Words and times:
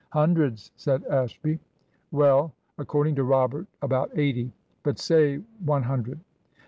"Hundreds," 0.13 0.71
said 0.77 1.03
Ashby. 1.05 1.59
"Well, 2.09 2.53
according 2.79 3.13
to 3.17 3.23
Robert, 3.23 3.67
about 3.83 4.09
eighty. 4.17 4.51
But 4.81 4.97
say 4.97 5.37
one 5.63 5.83
hundred. 5.83 6.19